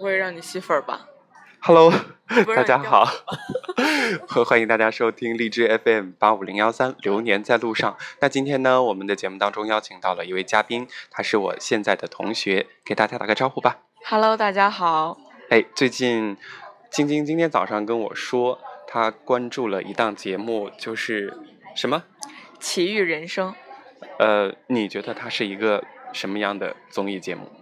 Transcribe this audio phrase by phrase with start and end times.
[0.00, 1.06] 不会让你吸粉吧
[1.60, 1.92] ？Hello，
[2.56, 3.06] 大家好，
[4.46, 7.92] 欢迎大家收听荔枝 FM 八五零幺三《流年在路上》。
[8.18, 13.80] 那今天呢，我们的节目当中邀请到了一位嘉宾，他是我现在的同学，给大家打个招呼吧。
[14.06, 15.18] ？Hello，大家好。
[15.50, 16.38] 哎，最近
[16.90, 21.36] 晶晶今天早上跟我说，她关注了一档节目，就是
[21.76, 22.04] 什么？
[22.58, 23.54] 奇遇人生，
[24.18, 27.52] 呃，你觉得它是一个什么样的综艺节目？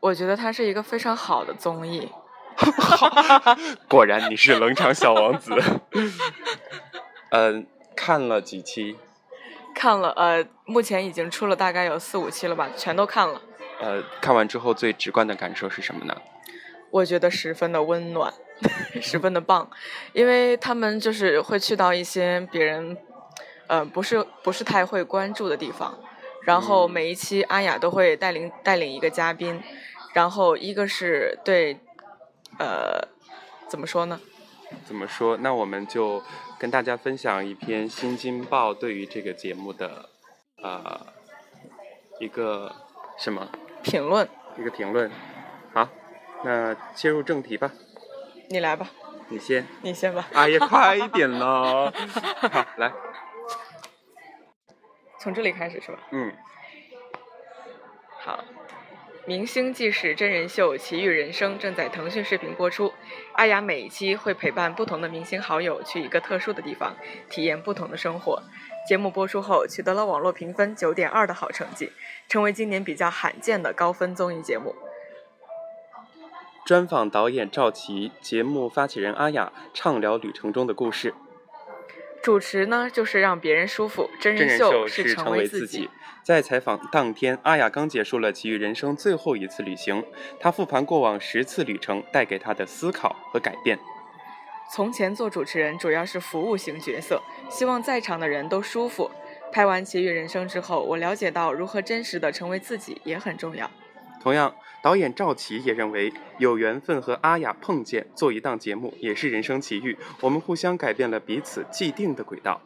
[0.00, 2.10] 我觉得它是一个非常好的综艺。
[3.88, 5.52] 果然你是冷场小王子。
[7.30, 8.96] 嗯、看了几期？
[9.74, 13.40] 看了，呃，目前已经出了大概有四五期了吧，全都看了。
[13.78, 16.16] 呃，看完之后最直观的感受是什么呢？
[16.90, 18.32] 我觉得十分的温暖，
[19.02, 19.68] 十分的棒，
[20.14, 22.96] 因为他们就是会去到一些别人，
[23.66, 25.98] 呃，不是不是太会关注的地方，
[26.46, 29.60] 然后嗯每一期阿雅都会带领带领一个嘉宾，
[30.14, 31.78] 然后一个是对，
[32.58, 33.06] 呃，
[33.68, 34.18] 怎么说呢？
[34.84, 35.36] 怎么说？
[35.36, 36.22] 那我们就
[36.58, 40.08] 跟大家分享一篇《新京报》对于这个节目的
[40.62, 41.06] 呃
[42.18, 42.74] 一个
[43.18, 43.48] 什么
[43.82, 45.10] 评论，一个评论。
[45.72, 45.88] 好，
[46.44, 47.70] 那切入正题吧，
[48.48, 48.88] 你来吧，
[49.28, 49.66] 你先。
[49.82, 50.26] 你先吧。
[50.32, 51.92] 哎呀，快一点了！
[52.50, 52.92] 好，来，
[55.26, 55.98] 从这里开始是吧？
[56.12, 56.32] 嗯，
[58.20, 58.44] 好，
[59.24, 62.92] 明星纪实真人秀《奇遇人生》正在腾讯视频播出。
[63.32, 66.94] 阿雅每一期会陪伴不同的明星好友去一个特殊的地方，
[67.28, 68.40] 体验不同的生活。
[68.86, 71.90] 节目播出后，取得了网络评分九点二的好成绩，
[72.28, 74.76] 成为今年比较罕见的高分综艺节目。
[76.64, 81.12] 专访导演赵琦，节目发起人阿雅，畅聊旅程中的故事。
[82.26, 85.90] 主持呢，就是让别人舒服；真真人人秀秀是成为为自己自己。。
[86.24, 90.04] 在采访当天，阿雅刚结束了其余人生最后一次旅行，
[90.40, 93.78] 她复盘过往十次旅程带给她的思考和改变。
[94.72, 99.08] 从前做主持人主要是服务型角色，希望在场的人都舒服。
[99.52, 103.70] 拍完《奇遇人生》之后，我了解到如何真实的成为自己也很重要。
[104.20, 109.96] 同样，导演赵琦也认为，有缘分和阿雅碰见，做一档节目也是人生奇遇。
[110.20, 112.60] 我们互相改变了彼此既定的轨道。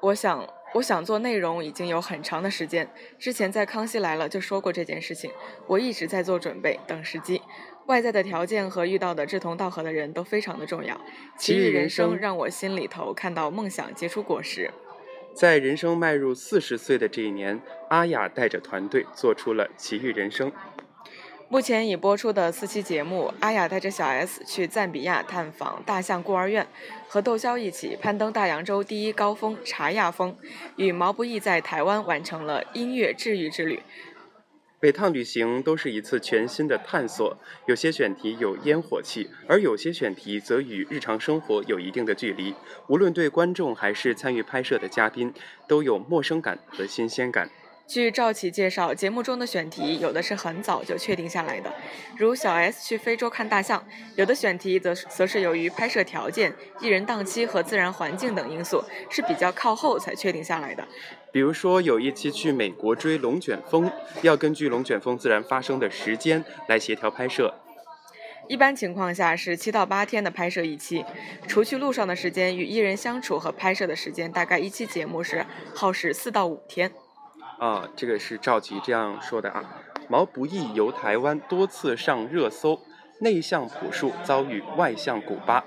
[0.00, 5.30] 我想，我想做内容已经有很长的时间，之前在《康熙来了》就说过这件事情。
[5.66, 7.42] 我一直在做准备，等时机。
[7.86, 10.98] 外在的条件和遇到的志同道合的人都非常的重要。
[11.36, 14.70] 奇遇人生让我心里头看到梦想结出果实。
[15.34, 20.50] 在人生迈入四十岁的这一年，阿雅带着团队做出了奇遇人生。
[21.54, 26.66] 目前已播出的四期节目，阿雅带着小 S 去赞比亚探访大象孤儿院，
[27.06, 30.36] 和窦骁一起攀登大洋洲第一高峰查亚峰，
[30.74, 33.80] 与毛不易在台湾完成了音乐治愈之旅。
[34.80, 42.52] 每趟旅行都是一次全新的探索，有些选题有烟火气，而有些选题则与日常生活有一定的距离。
[42.88, 45.32] 无论对观众还是参与拍摄的嘉宾，
[45.68, 47.48] 都有陌生感和新鲜感。
[47.86, 51.72] 据赵琦介绍，节目中的选题有的是很早就确定下来的，
[52.16, 53.78] 如小 S 去非洲看大象；
[54.16, 60.88] 有的选题则是则是由于拍摄条件、艺人档期和自然环境等因素，是比较靠后才确定下来的。
[61.30, 63.92] 比如说，有一期去美国追龙卷风，
[64.22, 67.54] 要根据龙卷风自然发生的时间来协调拍摄。
[68.48, 71.04] 一般情况下是七到八天的拍摄一期，
[71.46, 75.44] 除去路上的时间，与艺人相处和拍摄的时间，大概一期节目是
[75.74, 76.90] 耗时四到五天。
[77.64, 79.64] 啊，这个是赵琦这样说的啊。
[80.06, 82.78] 毛不易游台湾多次上热搜，
[83.20, 85.64] 内向朴树遭遇外向古巴。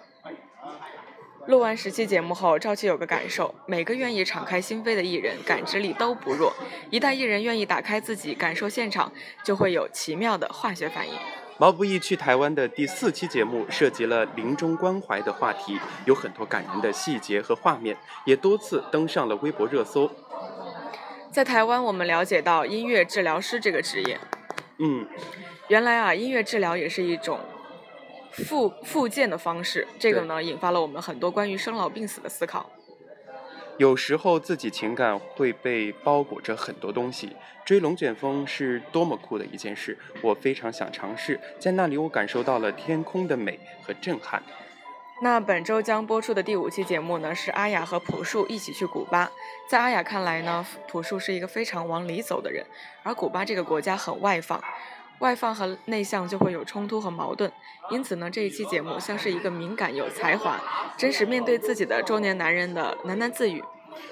[1.48, 6.54] 录完十期节目后，赵琦有个感受：每个愿意敞开心扉的艺人，感知力都不弱。
[6.92, 9.12] 一旦艺人愿意打开自己，感受现场，
[9.44, 11.16] 就会有奇妙的化学反应。
[11.58, 20.08] 毛不易去台湾的第四期节目涉及了临终关怀的话题，有很多感人的细节和画面，也多次登上了微博热搜。
[21.38, 24.20] 在台湾，我们了解到音乐治疗师这个职业。
[24.80, 25.08] 嗯，
[25.68, 27.40] 原来啊，音乐治疗也是一种
[28.32, 29.88] 复复健的方式。
[30.00, 32.72] 这个呢，引发了我们很多关于生老病死的思考。
[33.78, 37.36] 有时候自己情感会被包裹着很多东西。
[37.64, 41.40] 追龙卷风是多么酷的一件事，我非常想尝试。
[41.60, 44.42] 在那里，我感受到了天空的美和震撼。
[45.20, 49.32] 那本周将播出的第五期节目呢，是阿雅和朴树一起去古巴。
[49.68, 52.64] 在阿雅看来呢，朴树是一个非常往里走的人，
[53.02, 54.64] 而古巴这个国家很外放，
[55.20, 57.52] 外放和内向就会有冲突和矛盾。
[57.90, 60.62] 因此呢，这一期节目像是一个敏感、有才华、
[60.96, 63.64] 真实面对自己的中年男人的喃喃自语。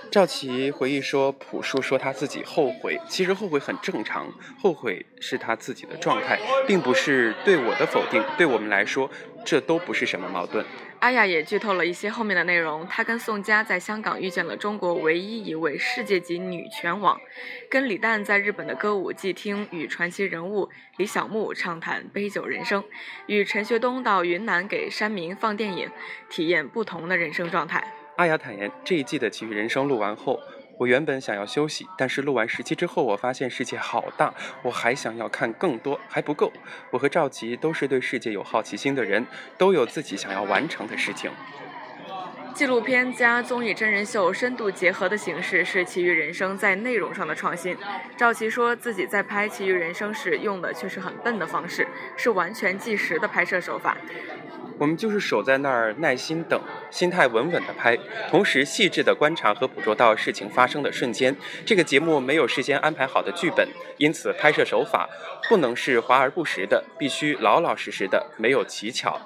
[0.09, 4.27] 赵琦回忆说：“朴树说他自己后悔，其实后悔很正常，
[4.59, 8.23] 后悔是他自己的状态，并不是对我的否定。
[8.35, 9.07] 对我们来说，
[9.45, 10.65] 这都不是什么矛盾。”
[11.05, 12.83] 阿雅也剧透了一些后面的内容。
[12.87, 17.15] 她跟宋佳在香港遇见了中国唯一一位世界级女拳王，
[17.69, 20.67] 跟李诞在日本的歌舞伎厅与传奇人物
[20.97, 22.83] 李小牧畅谈杯酒人生，
[23.27, 25.87] 与陈学冬到云南给山民放电影，
[26.27, 27.87] 体验不同的人生状态。
[28.15, 30.39] 阿雅坦言，这一季的《奇遇人生》录完后。
[30.77, 36.51] 我原本想要休息，但是录完十期之后，我发现世界好大，我还想要看更多，还不够。
[36.91, 39.25] 我和赵琪都是对世界有好奇心的人，
[39.57, 41.31] 都有自己想要完成的事情。
[42.53, 47.75] 纪录片加综艺真人秀深度结合的形式是《奇遇人生》在内容上的创新。
[48.15, 51.85] 赵琪说自己在拍《奇遇人生》时用的却是很笨的方式，
[52.15, 53.97] 是完全计时的拍摄手法。
[54.77, 56.59] 我们就是守在那儿，耐心等，
[56.91, 57.97] 心态稳稳的拍，
[58.29, 61.35] 同时细致的观察和捕捉到事情发生的瞬间。
[61.65, 63.67] 这个节目没有事先安排好的剧本，
[63.97, 65.09] 因此拍摄手法
[65.49, 69.19] 不能是华而不实的，必须老老实实的，没有奇巧。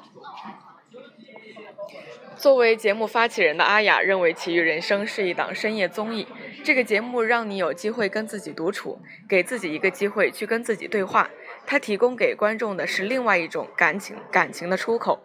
[2.38, 6.26] 作为节目发起人的阿雅认为，《奇遇人生》是一档深夜综艺。
[6.64, 8.98] 这个节目让你有机会跟自己独处，
[9.28, 11.30] 给自己一个机会去跟自己对话。
[11.70, 15.20] 它提供给观众的是另外一种感情，感情的出口。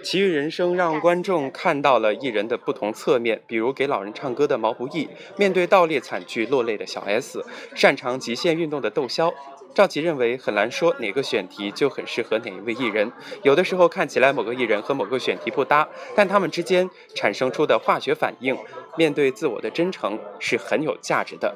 [0.02, 7.44] 《奇遇人生》让观众看到了艺人的不同侧面，比如给老人唱歌的毛不易，面对盗猎惨剧落泪的小 S，
[7.74, 9.34] 擅长极限运动的窦骁。
[9.74, 13.12] 赵琦认为很难说哪个选题就很适合哪一位艺人，
[13.42, 15.86] 有的时候看起来某个艺人和某个选题不搭，
[16.16, 18.56] 但他们之间产生出的化学反应，
[18.96, 21.54] 面对自我的真诚是很有价值的。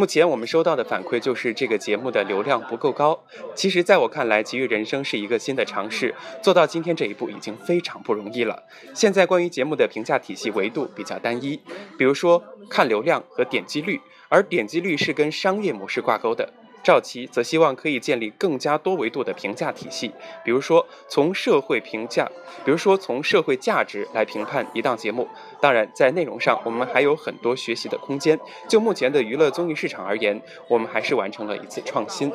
[0.00, 3.22] 目前我们收到的反馈就是这个节目的流量不够高。
[3.54, 8.62] 其实，在我看来，《给予人生》是一个新的尝试，做到今天这一步已经非常不容易了。
[8.94, 11.60] 现在关于节目的评价体系维度比较单一，
[11.98, 14.00] 比如说看流量和点击率，
[14.30, 16.50] 而点击率是跟商业模式挂钩的。
[16.82, 20.12] 赵琦则希望可以建立更加多维度的评价体系，
[20.44, 22.26] 比如说从社会评价，
[22.64, 25.28] 比如说从社会价值来评判一档节目。
[25.60, 28.38] 当然，在内容上我们还有很多学习的空间。
[28.66, 32.32] 就目前的娱乐综艺市场而言，我们还是完成了一次创新。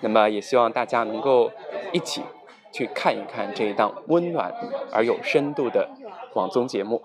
[0.00, 1.50] 那么，也希望大家能够
[1.92, 2.22] 一起
[2.72, 4.54] 去看一看这一档温暖
[4.92, 5.88] 而有深度的
[6.34, 7.02] 网综节目。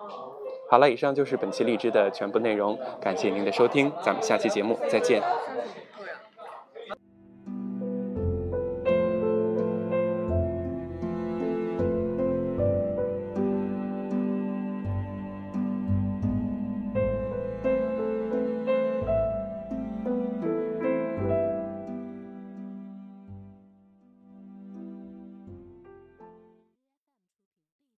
[0.69, 5.23] 好了，以上就是本期荔枝的全部内容，感谢您的收听，咱们下期节目再见。